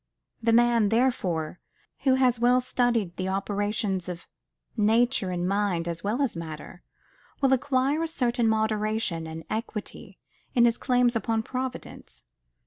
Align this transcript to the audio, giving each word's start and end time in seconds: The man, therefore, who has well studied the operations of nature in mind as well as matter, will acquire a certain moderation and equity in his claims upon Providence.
The 0.41 0.51
man, 0.51 0.89
therefore, 0.89 1.59
who 1.99 2.15
has 2.15 2.39
well 2.39 2.59
studied 2.59 3.17
the 3.17 3.29
operations 3.29 4.09
of 4.09 4.25
nature 4.75 5.31
in 5.31 5.47
mind 5.47 5.87
as 5.87 6.03
well 6.03 6.23
as 6.23 6.35
matter, 6.35 6.81
will 7.39 7.53
acquire 7.53 8.01
a 8.01 8.07
certain 8.07 8.47
moderation 8.49 9.27
and 9.27 9.43
equity 9.47 10.17
in 10.55 10.65
his 10.65 10.79
claims 10.79 11.15
upon 11.15 11.43
Providence. 11.43 12.23